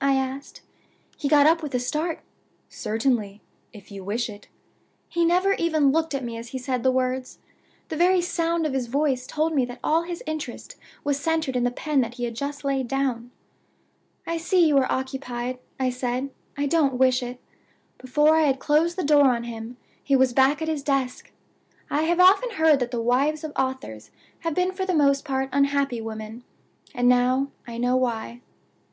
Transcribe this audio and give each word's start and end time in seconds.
I 0.00 0.16
asked. 0.16 0.60
He 1.16 1.28
got 1.28 1.46
up 1.46 1.62
with 1.62 1.72
a 1.72 1.78
start. 1.78 2.18
'Certainly, 2.68 3.40
if 3.72 3.92
you 3.92 4.02
wish 4.02 4.28
it.' 4.28 4.48
He 5.08 5.24
never 5.24 5.52
even 5.52 5.92
looked 5.92 6.14
at 6.16 6.24
me 6.24 6.36
as 6.36 6.48
he 6.48 6.58
said 6.58 6.82
the 6.82 6.90
words. 6.90 7.38
The 7.90 7.96
very 7.96 8.20
sound 8.20 8.66
of 8.66 8.72
his 8.72 8.88
voice 8.88 9.24
told 9.24 9.54
me 9.54 9.64
that 9.66 9.78
all 9.84 10.02
his 10.02 10.20
interest 10.26 10.74
was 11.04 11.20
centered 11.20 11.54
in 11.54 11.62
the 11.62 11.70
pen 11.70 12.00
that 12.00 12.14
he 12.14 12.24
had 12.24 12.34
just 12.34 12.64
laid 12.64 12.88
down. 12.88 13.30
'I 14.26 14.36
see 14.38 14.66
you 14.66 14.76
are 14.78 14.90
occupied,' 14.90 15.60
I 15.78 15.90
said; 15.90 16.30
'I 16.58 16.66
don't 16.66 16.94
wish 16.98 17.22
it.' 17.22 17.38
Before 17.98 18.34
I 18.34 18.46
had 18.48 18.58
closed 18.58 18.96
the 18.98 19.04
door 19.04 19.26
on 19.26 19.44
him 19.44 19.76
he 20.02 20.16
was 20.16 20.32
back 20.32 20.60
at 20.60 20.66
his 20.66 20.82
desk. 20.82 21.30
I 21.88 22.02
have 22.02 22.18
often 22.18 22.50
heard 22.56 22.80
that 22.80 22.90
the 22.90 23.00
wives 23.00 23.44
of 23.44 23.52
authors 23.54 24.10
have 24.40 24.54
been 24.54 24.72
for 24.72 24.84
the 24.84 24.92
most 24.92 25.24
part 25.24 25.50
unhappy 25.52 26.00
women. 26.00 26.42
And 26.92 27.08
now 27.08 27.52
I 27.64 27.78
know 27.78 27.94
why. 27.94 28.40